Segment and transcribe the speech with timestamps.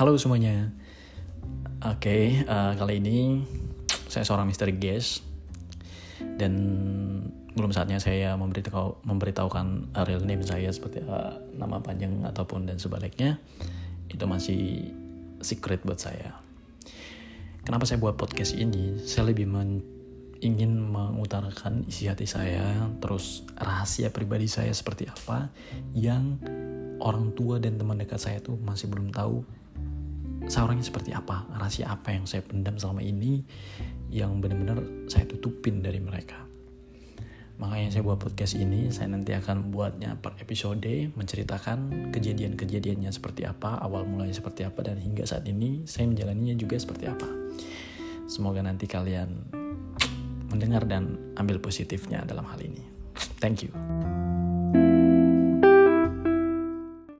[0.00, 0.72] Halo semuanya.
[1.84, 3.44] Oke, uh, kali ini
[4.08, 5.20] saya seorang misteri guest
[6.40, 6.56] dan
[7.52, 13.36] belum saatnya saya memberitahu memberitahukan real name saya seperti uh, nama panjang ataupun dan sebaliknya.
[14.08, 14.88] Itu masih
[15.44, 16.32] secret buat saya.
[17.68, 19.04] Kenapa saya buat podcast ini?
[19.04, 19.84] Saya lebih men
[20.40, 25.52] ingin mengutarakan isi hati saya, terus rahasia pribadi saya seperti apa
[25.92, 26.40] yang
[27.04, 29.59] orang tua dan teman dekat saya tuh masih belum tahu
[30.46, 33.44] saya orangnya seperti apa, rahasia apa yang saya pendam selama ini
[34.08, 36.50] yang benar-benar saya tutupin dari mereka.
[37.60, 43.76] Makanya saya buat podcast ini, saya nanti akan buatnya per episode, menceritakan kejadian-kejadiannya seperti apa,
[43.84, 47.28] awal mulanya seperti apa, dan hingga saat ini saya menjalaninya juga seperti apa.
[48.24, 49.52] Semoga nanti kalian
[50.48, 52.80] mendengar dan ambil positifnya dalam hal ini.
[53.44, 54.19] Thank you.